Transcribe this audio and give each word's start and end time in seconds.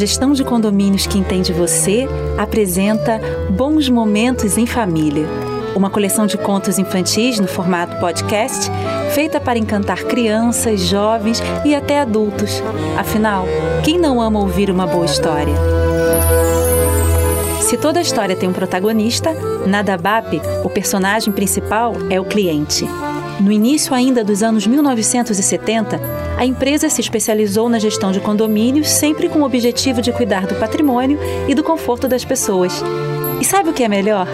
gestão 0.00 0.32
de 0.32 0.42
condomínios 0.42 1.06
que 1.06 1.18
entende 1.18 1.52
você 1.52 2.08
apresenta 2.38 3.20
Bons 3.50 3.90
Momentos 3.90 4.56
em 4.56 4.64
Família, 4.64 5.26
uma 5.76 5.90
coleção 5.90 6.26
de 6.26 6.38
contos 6.38 6.78
infantis 6.78 7.38
no 7.38 7.46
formato 7.46 7.96
podcast, 8.00 8.70
feita 9.14 9.38
para 9.38 9.58
encantar 9.58 10.04
crianças, 10.04 10.80
jovens 10.80 11.42
e 11.66 11.74
até 11.74 12.00
adultos. 12.00 12.62
Afinal, 12.96 13.44
quem 13.84 13.98
não 13.98 14.22
ama 14.22 14.40
ouvir 14.40 14.70
uma 14.70 14.86
boa 14.86 15.04
história? 15.04 15.54
Se 17.60 17.76
toda 17.76 18.00
história 18.00 18.34
tem 18.34 18.48
um 18.48 18.54
protagonista, 18.54 19.34
na 19.66 19.82
DABAP, 19.82 20.40
o 20.64 20.70
personagem 20.70 21.30
principal 21.30 21.92
é 22.08 22.18
o 22.18 22.24
cliente. 22.24 22.86
No 23.40 23.50
início 23.50 23.94
ainda 23.94 24.22
dos 24.22 24.42
anos 24.42 24.66
1970, 24.66 25.98
a 26.36 26.44
empresa 26.44 26.90
se 26.90 27.00
especializou 27.00 27.68
na 27.68 27.78
gestão 27.78 28.12
de 28.12 28.20
condomínios, 28.20 28.88
sempre 28.88 29.28
com 29.28 29.40
o 29.40 29.44
objetivo 29.44 30.02
de 30.02 30.12
cuidar 30.12 30.46
do 30.46 30.54
patrimônio 30.56 31.18
e 31.48 31.54
do 31.54 31.64
conforto 31.64 32.06
das 32.06 32.24
pessoas. 32.24 32.82
E 33.40 33.44
sabe 33.44 33.70
o 33.70 33.72
que 33.72 33.82
é 33.82 33.88
melhor? 33.88 34.28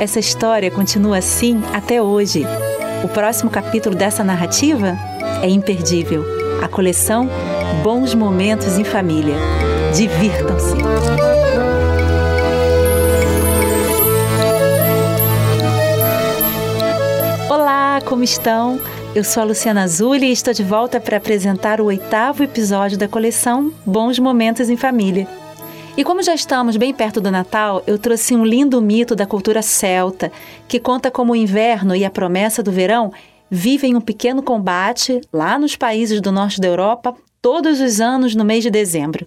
Essa 0.00 0.18
história 0.18 0.70
continua 0.70 1.18
assim 1.18 1.62
até 1.72 2.02
hoje. 2.02 2.44
O 3.04 3.08
próximo 3.08 3.48
capítulo 3.48 3.94
dessa 3.94 4.24
narrativa 4.24 4.96
é 5.40 5.48
imperdível. 5.48 6.24
A 6.60 6.66
coleção 6.66 7.30
Bons 7.84 8.12
Momentos 8.12 8.76
em 8.76 8.84
Família. 8.84 9.36
Divirtam-se! 9.94 11.37
Como 18.04 18.22
estão? 18.22 18.78
Eu 19.14 19.24
sou 19.24 19.42
a 19.42 19.46
Luciana 19.46 19.84
Azuli 19.84 20.26
e 20.26 20.32
estou 20.32 20.52
de 20.52 20.62
volta 20.62 21.00
para 21.00 21.16
apresentar 21.16 21.80
o 21.80 21.86
oitavo 21.86 22.42
episódio 22.42 22.98
da 22.98 23.08
coleção 23.08 23.72
Bons 23.86 24.18
Momentos 24.18 24.68
em 24.68 24.76
Família. 24.76 25.26
E 25.96 26.04
como 26.04 26.22
já 26.22 26.34
estamos 26.34 26.76
bem 26.76 26.92
perto 26.92 27.22
do 27.22 27.30
Natal, 27.30 27.82
eu 27.86 27.98
trouxe 27.98 28.36
um 28.36 28.44
lindo 28.44 28.82
mito 28.82 29.16
da 29.16 29.24
cultura 29.24 29.62
celta, 29.62 30.30
que 30.68 30.78
conta 30.78 31.10
como 31.10 31.32
o 31.32 31.36
inverno 31.36 31.96
e 31.96 32.04
a 32.04 32.10
promessa 32.10 32.62
do 32.62 32.70
verão 32.70 33.12
vivem 33.50 33.96
um 33.96 34.00
pequeno 34.00 34.42
combate 34.42 35.20
lá 35.32 35.58
nos 35.58 35.74
países 35.74 36.20
do 36.20 36.30
norte 36.30 36.60
da 36.60 36.68
Europa 36.68 37.14
todos 37.40 37.80
os 37.80 37.98
anos 37.98 38.34
no 38.34 38.44
mês 38.44 38.62
de 38.62 38.70
dezembro. 38.70 39.26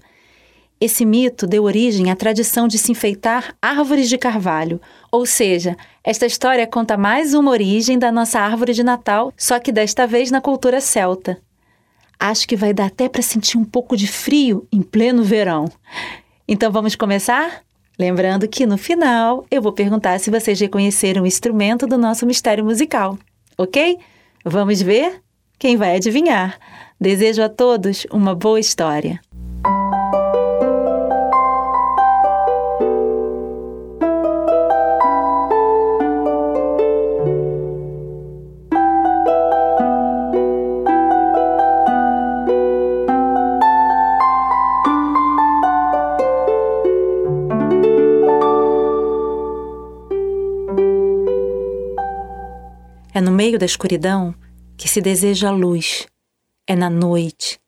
Esse 0.82 1.06
mito 1.06 1.46
deu 1.46 1.66
origem 1.66 2.10
à 2.10 2.16
tradição 2.16 2.68
de 2.68 2.80
se 2.80 2.92
enfeitar 2.92 3.56
árvores 3.62 4.10
de 4.10 4.18
carvalho, 4.18 4.82
ou 5.12 5.28
seja, 5.28 5.78
esta 6.04 6.26
história 6.26 6.66
conta 6.66 6.98
mais 6.98 7.36
uma 7.36 7.52
origem 7.52 8.00
da 8.00 8.12
nossa 8.12 8.40
árvore 8.40 8.74
de 8.74 8.82
Natal, 8.82 9.32
só 9.38 9.60
que 9.60 9.72
desta 9.72 10.08
vez 10.08 10.32
na 10.32 10.42
cultura 10.42 10.82
celta. 10.82 11.38
Acho 12.20 12.48
que 12.48 12.56
vai 12.56 12.74
dar 12.74 12.88
até 12.88 13.08
para 13.08 13.22
sentir 13.22 13.60
um 13.60 13.64
pouco 13.64 13.96
de 13.96 14.08
frio 14.08 14.68
em 14.72 14.82
pleno 14.82 15.24
verão. 15.24 15.66
Então 16.48 16.72
vamos 16.72 16.96
começar? 16.96 17.62
Lembrando 18.00 18.48
que 18.48 18.66
no 18.66 18.76
final 18.76 19.46
eu 19.52 19.62
vou 19.62 19.74
perguntar 19.74 20.20
se 20.20 20.32
vocês 20.32 20.60
reconheceram 20.60 21.22
o 21.22 21.28
instrumento 21.28 21.86
do 21.86 21.96
nosso 21.96 22.26
mistério 22.26 22.66
musical, 22.66 23.20
ok? 23.56 24.00
Vamos 24.44 24.82
ver? 24.82 25.22
Quem 25.60 25.78
vai 25.78 25.98
adivinhar? 25.98 26.58
Desejo 27.00 27.44
a 27.44 27.50
todos 27.50 28.08
uma 28.12 28.34
boa 28.34 28.60
história. 28.60 29.22
É 53.22 53.24
no 53.24 53.32
meio 53.32 53.60
da 53.60 53.68
escuridão 53.68 54.34
que 54.76 54.88
se 54.88 55.00
deseja 55.00 55.50
a 55.50 55.52
luz, 55.52 56.08
é 56.66 56.76
na 56.76 56.90
noite 56.90 57.60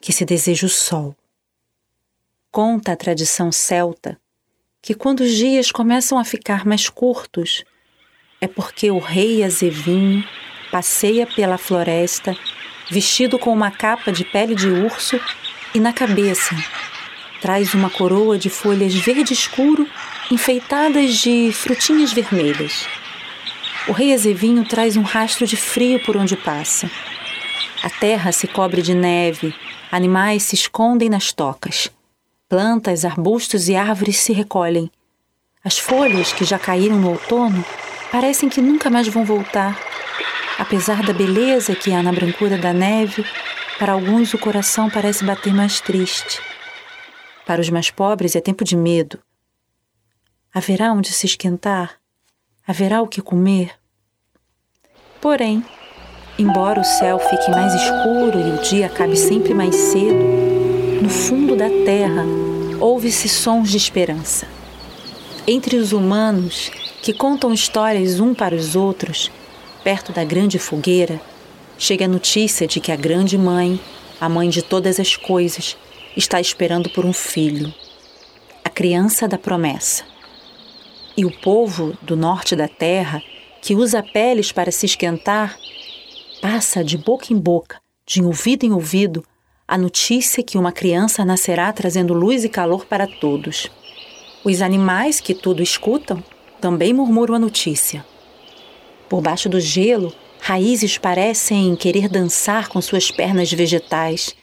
que 0.00 0.12
se 0.12 0.24
deseja 0.24 0.68
o 0.68 0.70
sol. 0.70 1.16
Conta 2.48 2.92
a 2.92 2.96
tradição 2.96 3.50
celta 3.50 4.16
que 4.80 4.94
quando 4.94 5.22
os 5.22 5.32
dias 5.32 5.72
começam 5.72 6.16
a 6.16 6.22
ficar 6.22 6.64
mais 6.64 6.88
curtos, 6.88 7.64
é 8.40 8.46
porque 8.46 8.88
o 8.88 9.00
rei 9.00 9.42
Azevinho 9.42 10.22
passeia 10.70 11.26
pela 11.26 11.58
floresta 11.58 12.38
vestido 12.88 13.36
com 13.36 13.52
uma 13.52 13.72
capa 13.72 14.12
de 14.12 14.24
pele 14.24 14.54
de 14.54 14.68
urso 14.68 15.20
e 15.74 15.80
na 15.80 15.92
cabeça 15.92 16.54
traz 17.40 17.74
uma 17.74 17.90
coroa 17.90 18.38
de 18.38 18.48
folhas 18.48 18.94
verde 18.94 19.32
escuro 19.32 19.88
enfeitadas 20.30 21.16
de 21.16 21.50
frutinhas 21.52 22.12
vermelhas. 22.12 22.86
O 23.88 23.92
rei 23.92 24.12
Azevinho 24.12 24.64
traz 24.64 24.96
um 24.96 25.02
rastro 25.02 25.46
de 25.46 25.56
frio 25.56 26.00
por 26.04 26.16
onde 26.16 26.36
passa. 26.36 26.90
A 27.82 27.88
terra 27.88 28.30
se 28.30 28.46
cobre 28.46 28.82
de 28.82 28.94
neve, 28.94 29.54
animais 29.90 30.42
se 30.42 30.54
escondem 30.54 31.08
nas 31.08 31.32
tocas. 31.32 31.90
Plantas, 32.48 33.04
arbustos 33.04 33.68
e 33.68 33.74
árvores 33.74 34.18
se 34.18 34.32
recolhem. 34.32 34.90
As 35.64 35.78
folhas 35.78 36.32
que 36.32 36.44
já 36.44 36.58
caíram 36.58 36.98
no 36.98 37.10
outono 37.10 37.64
parecem 38.10 38.48
que 38.48 38.60
nunca 38.60 38.90
mais 38.90 39.08
vão 39.08 39.24
voltar. 39.24 39.78
Apesar 40.58 41.02
da 41.02 41.12
beleza 41.12 41.74
que 41.74 41.92
há 41.92 42.02
na 42.02 42.12
brancura 42.12 42.58
da 42.58 42.72
neve, 42.72 43.24
para 43.78 43.92
alguns 43.92 44.34
o 44.34 44.38
coração 44.38 44.90
parece 44.90 45.24
bater 45.24 45.54
mais 45.54 45.80
triste. 45.80 46.40
Para 47.46 47.60
os 47.60 47.70
mais 47.70 47.90
pobres 47.90 48.36
é 48.36 48.40
tempo 48.40 48.62
de 48.62 48.76
medo. 48.76 49.18
Haverá 50.52 50.92
onde 50.92 51.12
se 51.12 51.26
esquentar? 51.26 51.99
Haverá 52.70 53.02
o 53.02 53.08
que 53.08 53.20
comer? 53.20 53.72
Porém, 55.20 55.64
embora 56.38 56.80
o 56.80 56.84
céu 56.84 57.18
fique 57.18 57.50
mais 57.50 57.74
escuro 57.74 58.38
e 58.38 58.52
o 58.52 58.62
dia 58.62 58.86
acabe 58.86 59.16
sempre 59.16 59.52
mais 59.52 59.74
cedo, 59.74 61.02
no 61.02 61.10
fundo 61.10 61.56
da 61.56 61.68
terra 61.84 62.24
ouve-se 62.78 63.28
sons 63.28 63.72
de 63.72 63.76
esperança. 63.76 64.46
Entre 65.48 65.78
os 65.78 65.90
humanos 65.90 66.70
que 67.02 67.12
contam 67.12 67.52
histórias 67.52 68.20
um 68.20 68.32
para 68.32 68.54
os 68.54 68.76
outros, 68.76 69.32
perto 69.82 70.12
da 70.12 70.22
grande 70.22 70.56
fogueira, 70.56 71.20
chega 71.76 72.04
a 72.04 72.08
notícia 72.08 72.68
de 72.68 72.78
que 72.78 72.92
a 72.92 72.96
grande 72.96 73.36
mãe, 73.36 73.80
a 74.20 74.28
mãe 74.28 74.48
de 74.48 74.62
todas 74.62 75.00
as 75.00 75.16
coisas, 75.16 75.76
está 76.16 76.40
esperando 76.40 76.88
por 76.88 77.04
um 77.04 77.12
filho, 77.12 77.74
a 78.64 78.70
criança 78.70 79.26
da 79.26 79.36
promessa. 79.36 80.09
E 81.20 81.24
o 81.26 81.30
povo 81.30 81.94
do 82.00 82.16
norte 82.16 82.56
da 82.56 82.66
terra 82.66 83.22
que 83.60 83.74
usa 83.74 84.02
peles 84.02 84.52
para 84.52 84.72
se 84.72 84.86
esquentar, 84.86 85.54
passa 86.40 86.82
de 86.82 86.96
boca 86.96 87.26
em 87.30 87.36
boca, 87.36 87.78
de 88.06 88.22
ouvido 88.22 88.64
em 88.64 88.72
ouvido, 88.72 89.22
a 89.68 89.76
notícia 89.76 90.42
que 90.42 90.56
uma 90.56 90.72
criança 90.72 91.22
nascerá 91.22 91.70
trazendo 91.74 92.14
luz 92.14 92.42
e 92.42 92.48
calor 92.48 92.86
para 92.86 93.06
todos. 93.06 93.70
Os 94.42 94.62
animais 94.62 95.20
que 95.20 95.34
tudo 95.34 95.62
escutam 95.62 96.24
também 96.58 96.94
murmuram 96.94 97.34
a 97.34 97.38
notícia. 97.38 98.02
Por 99.06 99.20
baixo 99.20 99.46
do 99.46 99.60
gelo, 99.60 100.14
raízes 100.40 100.96
parecem 100.96 101.76
querer 101.76 102.08
dançar 102.08 102.70
com 102.70 102.80
suas 102.80 103.10
pernas 103.10 103.52
vegetais. 103.52 104.34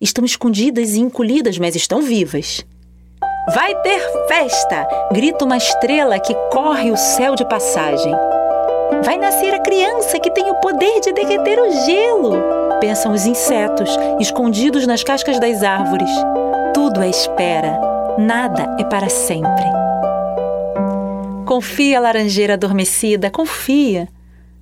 Estão 0.00 0.24
escondidas 0.24 0.94
e 0.94 0.98
encolhidas, 0.98 1.58
mas 1.58 1.76
estão 1.76 2.02
vivas. 2.02 2.66
Vai 3.48 3.74
ter 3.82 4.00
festa! 4.28 4.86
grita 5.12 5.44
uma 5.44 5.56
estrela 5.56 6.16
que 6.20 6.32
corre 6.52 6.92
o 6.92 6.96
céu 6.96 7.34
de 7.34 7.44
passagem. 7.44 8.14
Vai 9.04 9.18
nascer 9.18 9.52
a 9.52 9.58
criança 9.58 10.20
que 10.20 10.30
tem 10.30 10.48
o 10.48 10.60
poder 10.60 11.00
de 11.00 11.12
derreter 11.12 11.58
o 11.58 11.84
gelo, 11.84 12.34
pensam 12.80 13.12
os 13.12 13.26
insetos 13.26 13.90
escondidos 14.20 14.86
nas 14.86 15.02
cascas 15.02 15.40
das 15.40 15.64
árvores. 15.64 16.08
Tudo 16.72 17.02
é 17.02 17.10
espera, 17.10 17.80
nada 18.16 18.76
é 18.78 18.84
para 18.84 19.08
sempre. 19.08 19.64
Confia, 21.44 21.98
laranjeira 21.98 22.54
adormecida, 22.54 23.28
confia. 23.28 24.08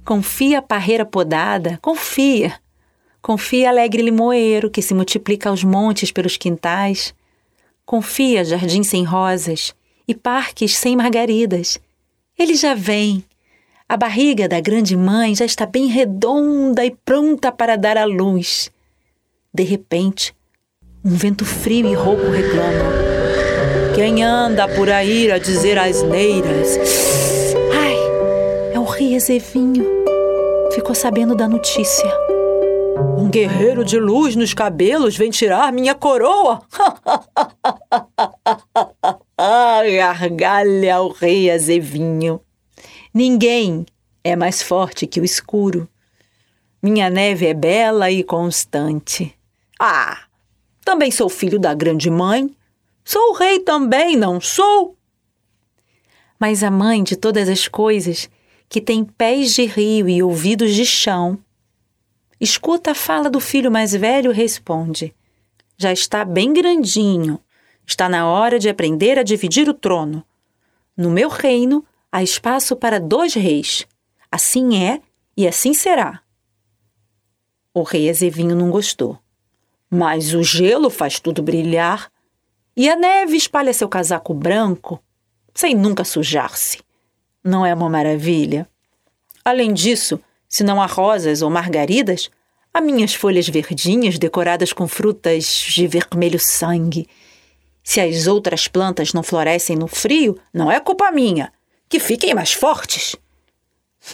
Confia, 0.07 0.63
parreira 0.63 1.05
podada, 1.05 1.79
confia. 1.83 2.55
Confia, 3.21 3.69
alegre 3.69 4.01
limoeiro 4.01 4.71
que 4.71 4.81
se 4.81 4.95
multiplica 4.95 5.51
aos 5.51 5.63
montes 5.63 6.11
pelos 6.11 6.39
quintais. 6.39 7.15
Confia, 7.85 8.45
jardim 8.45 8.83
sem 8.83 9.05
rosas 9.05 9.75
e 10.07 10.15
parques 10.15 10.77
sem 10.77 10.97
margaridas. 10.97 11.79
Ele 12.39 12.55
já 12.55 12.75
vem, 12.75 13.25
a 13.89 13.97
barriga 13.97 14.49
da 14.49 14.61
grande 14.61 14.97
mãe 14.97 15.35
já 15.35 15.45
está 15.45 15.67
bem 15.67 15.87
redonda 15.87 16.85
e 16.85 16.97
pronta 17.05 17.51
para 17.51 17.77
dar 17.77 17.97
à 17.97 18.05
luz. 18.05 18.71
De 19.53 19.65
repente, 19.65 20.33
um 21.05 21.11
vento 21.11 21.45
frio 21.45 21.89
e 21.89 21.95
rouco 21.95 22.31
reclama: 22.31 22.85
Quem 23.95 24.23
anda 24.23 24.69
por 24.69 24.89
aí 24.89 25.31
a 25.33 25.39
dizer 25.39 25.77
asneiras? 25.77 26.79
Ai, 27.77 27.97
é 28.73 28.79
o 28.79 28.85
rei 28.85 29.17
Ezevinho. 29.17 29.85
Ficou 30.73 30.95
sabendo 30.95 31.35
da 31.35 31.49
notícia. 31.49 32.09
Guerreiro 33.31 33.85
de 33.85 33.97
luz 33.97 34.35
nos 34.35 34.53
cabelos 34.53 35.17
vem 35.17 35.31
tirar 35.31 35.73
minha 35.73 35.95
coroa. 35.95 36.61
Gargalha 39.39 41.01
o 41.01 41.13
rei 41.13 41.49
azevinho. 41.49 42.41
Ninguém 43.15 43.87
é 44.25 44.35
mais 44.35 44.61
forte 44.61 45.07
que 45.07 45.21
o 45.21 45.25
escuro. 45.25 45.89
Minha 46.83 47.09
neve 47.09 47.47
é 47.47 47.55
bela 47.55 48.11
e 48.11 48.25
constante. 48.25 49.33
Ah, 49.79 50.25
também 50.85 51.13
sou 51.13 51.29
filho 51.29 51.61
da 51.61 51.73
grande 51.73 52.11
mãe. 52.11 52.51
Sou 53.05 53.33
rei 53.35 53.61
também, 53.61 54.17
não 54.17 54.41
sou? 54.41 54.97
Mas 56.37 56.65
a 56.65 56.71
mãe 56.71 57.05
de 57.05 57.15
todas 57.15 57.49
as 57.49 57.69
coisas, 57.69 58.29
que 58.69 58.81
tem 58.81 59.05
pés 59.05 59.55
de 59.55 59.67
rio 59.67 60.09
e 60.09 60.21
ouvidos 60.21 60.75
de 60.75 60.85
chão, 60.85 61.39
escuta 62.41 62.93
a 62.93 62.95
fala 62.95 63.29
do 63.29 63.39
filho 63.39 63.71
mais 63.71 63.93
velho 63.93 64.33
responde: 64.33 65.15
Já 65.77 65.93
está 65.93 66.25
bem 66.25 66.53
grandinho. 66.53 67.39
Está 67.87 68.09
na 68.09 68.29
hora 68.29 68.59
de 68.59 68.69
aprender 68.69 69.19
a 69.19 69.23
dividir 69.23 69.69
o 69.69 69.75
trono. 69.75 70.25
No 70.97 71.11
meu 71.11 71.29
reino 71.29 71.85
há 72.11 72.23
espaço 72.23 72.77
para 72.77 73.01
dois 73.01 73.35
reis. 73.35 73.87
Assim 74.31 74.83
é 74.83 75.01
e 75.37 75.47
assim 75.47 75.75
será. 75.75 76.21
O 77.75 77.83
rei 77.83 78.09
Azevinho 78.09 78.55
não 78.55 78.71
gostou. 78.71 79.19
Mas 79.89 80.35
o 80.35 80.43
gelo 80.43 80.89
faz 80.89 81.19
tudo 81.19 81.43
brilhar 81.43 82.11
e 82.77 82.89
a 82.89 82.95
neve 82.95 83.37
espalha 83.37 83.73
seu 83.73 83.89
casaco 83.89 84.33
branco 84.33 85.03
sem 85.55 85.75
nunca 85.75 86.05
sujar-se. 86.05 86.81
Não 87.43 87.67
é 87.67 87.75
uma 87.75 87.89
maravilha? 87.89 88.69
Além 89.45 89.73
disso, 89.73 90.21
se 90.51 90.63
não 90.63 90.83
há 90.83 90.87
rosas 90.87 91.41
ou 91.41 91.49
margaridas, 91.49 92.29
há 92.75 92.83
minhas 92.83 93.15
folhas 93.15 93.49
verdinhas 93.49 94.19
decoradas 94.19 94.75
com 94.75 94.87
frutas 94.87 95.47
de 95.47 95.87
vermelho 95.87 96.39
sangue 96.39 97.09
se 97.83 98.01
as 98.01 98.27
outras 98.27 98.69
plantas 98.69 99.13
não 99.13 99.23
florescem 99.23 99.77
no 99.77 99.87
frio, 99.87 100.39
não 100.53 100.71
é 100.71 100.79
culpa 100.81 101.11
minha. 101.11 101.53
Que 101.89 101.99
fiquem 101.99 102.35
mais 102.35 102.53
fortes. 102.53 103.17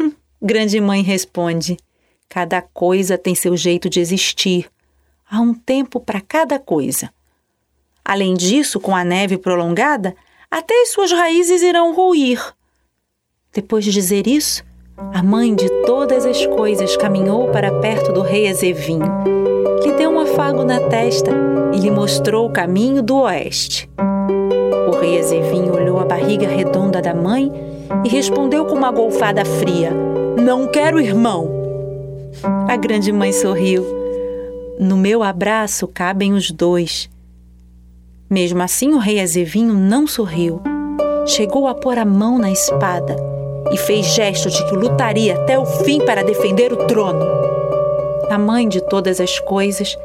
Hum, 0.01 0.13
grande 0.41 0.81
mãe 0.81 1.03
responde: 1.03 1.77
Cada 2.29 2.63
coisa 2.63 3.19
tem 3.19 3.35
seu 3.35 3.57
jeito 3.57 3.91
de 3.91 4.01
existir. 4.01 4.71
Há 5.29 5.41
um 5.41 5.53
tempo 5.53 6.01
para 6.01 6.21
cada 6.21 6.59
coisa. 6.59 7.13
Além 8.05 8.35
disso, 8.35 8.79
com 8.79 8.95
a 8.95 9.05
neve 9.05 9.37
prolongada, 9.37 10.17
até 10.51 10.83
as 10.83 10.91
suas 10.91 11.11
raízes 11.11 11.61
irão 11.61 11.95
ruir. 11.95 12.41
Depois 13.53 13.85
de 13.85 13.91
dizer 13.91 14.27
isso, 14.27 14.65
a 14.97 15.23
mãe 15.23 15.55
de 15.55 15.69
todas 15.85 16.25
as 16.25 16.47
coisas 16.47 16.97
caminhou 16.97 17.49
para 17.49 17.71
perto 17.81 18.13
do 18.15 18.23
rei 18.23 18.49
Azevinho, 18.49 19.05
lhe 19.83 19.93
deu 19.93 20.11
um 20.11 20.19
afago 20.19 20.65
na 20.65 20.81
testa 20.81 21.31
e 21.75 21.79
lhe 21.79 21.91
mostrou 21.91 22.47
o 22.47 22.53
caminho 22.53 23.03
do 23.03 23.19
oeste. 23.19 23.91
O 24.89 24.99
rei 24.99 25.19
Azevinho 25.19 25.75
olhou 25.75 26.01
a 26.01 26.05
barriga 26.05 26.49
redonda 26.49 27.03
da 27.03 27.15
mãe 27.15 27.53
e 28.05 28.09
respondeu 28.09 28.65
com 28.65 28.75
uma 28.75 28.91
golfada 28.91 29.45
fria: 29.45 29.93
Não 30.43 30.67
quero 30.67 30.99
irmão. 30.99 31.51
A 32.67 32.77
grande 32.77 33.13
mãe 33.13 33.33
sorriu. 33.33 33.85
No 34.79 34.97
meu 34.97 35.23
abraço 35.23 35.87
cabem 35.87 36.33
os 36.33 36.51
dois. 36.51 37.11
Mesmo 38.31 38.63
assim, 38.63 38.95
o 38.95 38.99
rei 38.99 39.21
Azevinho 39.21 39.75
não 39.75 40.07
sorriu. 40.07 40.63
Chegou 41.27 41.67
a 41.67 41.75
pôr 41.75 41.99
a 41.99 42.05
mão 42.05 42.39
na 42.39 42.51
espada 42.51 43.36
e 43.73 43.77
fez 43.77 44.07
gesto 44.07 44.51
de 44.51 44.65
que 44.69 44.77
lutaria 44.77 45.35
até 45.37 45.59
o 45.59 45.67
fim 45.67 46.05
para 46.05 46.23
defender 46.23 46.73
o 46.73 46.87
trono. 46.87 47.25
A 48.31 48.39
mãe 48.39 48.69
de 48.69 48.81
todas 48.81 49.21
as 49.21 49.39
coisas 49.41 49.97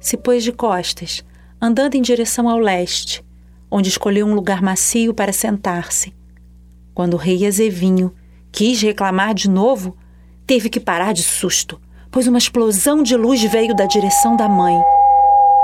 se 0.00 0.16
pôs 0.16 0.42
de 0.42 0.52
costas, 0.52 1.24
andando 1.60 1.94
em 1.94 2.02
direção 2.02 2.48
ao 2.48 2.58
leste, 2.58 3.24
onde 3.70 3.88
escolheu 3.88 4.26
um 4.26 4.34
lugar 4.34 4.62
macio 4.62 5.12
para 5.12 5.32
sentar-se. 5.32 6.14
Quando 6.94 7.14
o 7.14 7.18
rei 7.18 7.46
Azevinho 7.46 8.14
quis 8.50 8.80
reclamar 8.80 9.34
de 9.34 9.50
novo, 9.50 9.96
teve 10.46 10.70
que 10.70 10.80
parar 10.80 11.12
de 11.12 11.22
susto, 11.22 11.80
pois 12.10 12.26
uma 12.26 12.38
explosão 12.38 13.02
de 13.02 13.16
luz 13.16 13.42
veio 13.42 13.74
da 13.74 13.84
direção 13.84 14.36
da 14.36 14.48
mãe. 14.48 14.74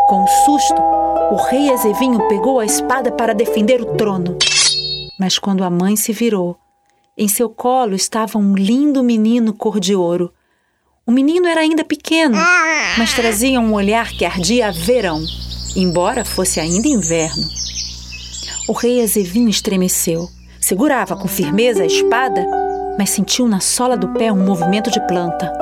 Com 0.08 0.26
susto, 0.44 0.82
o 1.30 1.36
rei 1.48 1.72
Azevinho 1.72 2.28
pegou 2.28 2.60
a 2.60 2.66
espada 2.66 3.10
para 3.10 3.34
defender 3.34 3.80
o 3.80 3.96
trono. 3.96 4.36
Mas 5.18 5.38
quando 5.38 5.64
a 5.64 5.70
mãe 5.70 5.96
se 5.96 6.12
virou, 6.12 6.58
em 7.22 7.28
seu 7.28 7.48
colo 7.48 7.94
estava 7.94 8.38
um 8.38 8.54
lindo 8.54 9.02
menino 9.02 9.52
cor 9.52 9.78
de 9.78 9.94
ouro. 9.94 10.32
O 11.06 11.12
menino 11.12 11.46
era 11.46 11.60
ainda 11.60 11.84
pequeno, 11.84 12.36
mas 12.98 13.14
trazia 13.14 13.60
um 13.60 13.74
olhar 13.74 14.10
que 14.10 14.24
ardia 14.24 14.68
a 14.68 14.70
verão, 14.72 15.22
embora 15.76 16.24
fosse 16.24 16.58
ainda 16.58 16.88
inverno. 16.88 17.48
O 18.68 18.72
rei 18.72 19.02
Azevinho 19.02 19.48
estremeceu. 19.48 20.28
Segurava 20.60 21.16
com 21.16 21.26
firmeza 21.26 21.82
a 21.82 21.86
espada, 21.86 22.46
mas 22.96 23.10
sentiu 23.10 23.48
na 23.48 23.58
sola 23.58 23.96
do 23.96 24.08
pé 24.10 24.32
um 24.32 24.44
movimento 24.44 24.90
de 24.90 25.04
planta. 25.08 25.52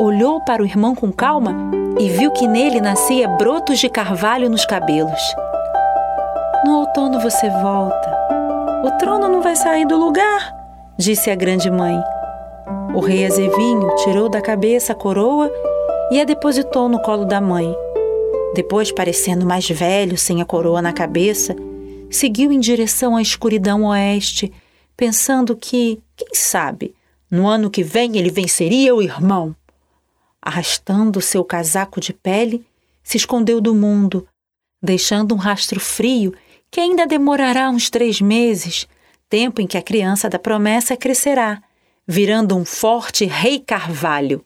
Olhou 0.00 0.40
para 0.44 0.60
o 0.60 0.66
irmão 0.66 0.94
com 0.94 1.12
calma 1.12 1.70
e 2.00 2.08
viu 2.08 2.32
que 2.32 2.48
nele 2.48 2.80
nascia 2.80 3.28
brotos 3.28 3.78
de 3.78 3.88
carvalho 3.88 4.50
nos 4.50 4.66
cabelos. 4.66 5.22
No 6.64 6.80
outono 6.80 7.20
você 7.20 7.48
volta. 7.48 8.14
O 8.84 8.90
trono 8.98 9.28
não 9.28 9.40
vai 9.40 9.54
sair 9.54 9.86
do 9.86 9.96
lugar 9.96 10.53
disse 10.96 11.30
a 11.30 11.34
grande 11.34 11.70
mãe. 11.70 11.96
O 12.94 13.00
rei 13.00 13.26
Azevinho 13.26 13.94
tirou 13.96 14.28
da 14.28 14.40
cabeça 14.40 14.92
a 14.92 14.96
coroa 14.96 15.50
e 16.10 16.20
a 16.20 16.24
depositou 16.24 16.88
no 16.88 17.00
colo 17.00 17.24
da 17.24 17.40
mãe. 17.40 17.74
Depois, 18.54 18.92
parecendo 18.92 19.44
mais 19.44 19.68
velho, 19.68 20.16
sem 20.16 20.40
a 20.40 20.44
coroa 20.44 20.80
na 20.80 20.92
cabeça, 20.92 21.56
seguiu 22.08 22.52
em 22.52 22.60
direção 22.60 23.16
à 23.16 23.22
escuridão 23.22 23.84
oeste, 23.84 24.52
pensando 24.96 25.56
que, 25.56 26.00
quem 26.16 26.28
sabe, 26.32 26.94
no 27.28 27.48
ano 27.48 27.68
que 27.68 27.82
vem 27.82 28.16
ele 28.16 28.30
venceria 28.30 28.94
o 28.94 29.02
irmão. 29.02 29.56
Arrastando 30.40 31.20
seu 31.20 31.44
casaco 31.44 32.00
de 32.00 32.12
pele, 32.12 32.64
se 33.02 33.16
escondeu 33.16 33.60
do 33.60 33.74
mundo, 33.74 34.26
deixando 34.80 35.34
um 35.34 35.38
rastro 35.38 35.80
frio 35.80 36.32
que 36.70 36.80
ainda 36.80 37.06
demorará 37.06 37.68
uns 37.70 37.90
três 37.90 38.20
meses 38.20 38.86
tempo 39.28 39.60
em 39.60 39.66
que 39.66 39.78
a 39.78 39.82
criança 39.82 40.28
da 40.28 40.38
promessa 40.38 40.96
crescerá, 40.96 41.62
virando 42.06 42.56
um 42.56 42.64
forte 42.64 43.24
rei 43.24 43.58
carvalho. 43.58 44.44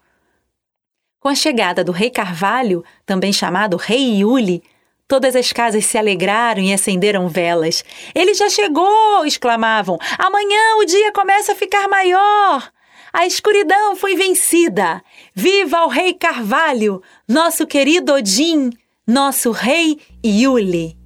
Com 1.20 1.28
a 1.28 1.34
chegada 1.34 1.82
do 1.82 1.90
rei 1.90 2.10
Carvalho, 2.10 2.85
também 3.04 3.32
chamado 3.32 3.76
Rei 3.76 4.20
Iule, 4.20 4.62
todas 5.08 5.35
as 5.35 5.52
casas 5.52 5.85
se 5.85 5.99
alegraram 5.99 6.62
e 6.62 6.73
acenderam 6.73 7.28
velas. 7.28 7.85
Ele 8.14 8.35
já 8.35 8.49
chegou! 8.49 9.25
exclamavam. 9.25 9.99
Amanhã 10.16 10.76
o 10.80 10.85
dia 10.85 11.12
começa 11.12 11.52
a 11.52 11.56
ficar 11.56 11.88
maior! 11.88 12.70
A 13.12 13.26
escuridão 13.26 13.97
foi 13.97 14.14
vencida! 14.14 15.02
Viva 15.35 15.85
o 15.85 15.88
Rei 15.88 16.14
Carvalho, 16.14 17.02
nosso 17.26 17.66
querido 17.66 18.12
Odin, 18.12 18.70
nosso 19.04 19.50
Rei 19.50 19.99
Iule! 20.25 20.97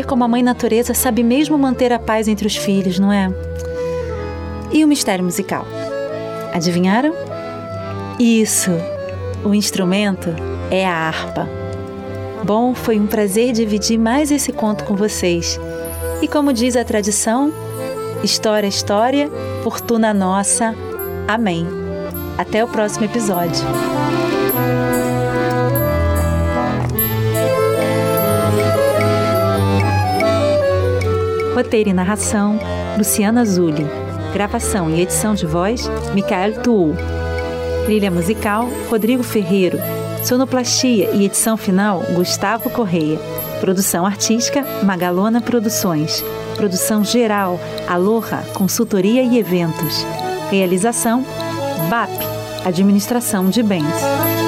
Ver 0.00 0.06
como 0.06 0.24
a 0.24 0.28
mãe 0.28 0.42
natureza 0.42 0.94
sabe 0.94 1.22
mesmo 1.22 1.58
manter 1.58 1.92
a 1.92 1.98
paz 1.98 2.26
entre 2.26 2.46
os 2.46 2.56
filhos, 2.56 2.98
não 2.98 3.12
é? 3.12 3.30
E 4.72 4.82
o 4.82 4.88
mistério 4.88 5.24
musical? 5.24 5.66
Adivinharam? 6.54 7.14
Isso! 8.18 8.70
O 9.44 9.54
instrumento 9.54 10.34
é 10.70 10.86
a 10.86 10.92
harpa. 10.92 11.48
Bom, 12.44 12.74
foi 12.74 12.98
um 12.98 13.06
prazer 13.06 13.52
dividir 13.52 13.98
mais 13.98 14.30
esse 14.30 14.52
conto 14.52 14.84
com 14.84 14.96
vocês. 14.96 15.60
E 16.22 16.28
como 16.28 16.52
diz 16.52 16.76
a 16.76 16.84
tradição, 16.84 17.52
história, 18.22 18.66
história, 18.66 19.30
fortuna 19.62 20.14
nossa. 20.14 20.74
Amém. 21.28 21.66
Até 22.38 22.64
o 22.64 22.68
próximo 22.68 23.04
episódio. 23.04 23.64
Roteiro 31.60 31.90
e 31.90 31.92
narração: 31.92 32.58
Luciana 32.96 33.44
Zulli. 33.44 33.86
Gravação 34.32 34.88
e 34.88 35.02
edição 35.02 35.34
de 35.34 35.44
voz: 35.44 35.90
Micael 36.14 36.62
Tuul. 36.62 36.96
Trilha 37.84 38.10
musical: 38.10 38.66
Rodrigo 38.88 39.22
Ferreiro. 39.22 39.78
Sonoplastia 40.24 41.10
e 41.10 41.26
edição 41.26 41.58
final: 41.58 42.02
Gustavo 42.14 42.70
Correia. 42.70 43.18
Produção 43.60 44.06
artística 44.06 44.64
Magalona 44.82 45.42
Produções. 45.42 46.24
Produção 46.56 47.04
geral 47.04 47.60
Aloha 47.86 48.42
Consultoria 48.54 49.22
e 49.22 49.38
Eventos. 49.38 50.02
Realização 50.50 51.22
BAP 51.90 52.10
Administração 52.64 53.50
de 53.50 53.62
Bens. 53.62 54.39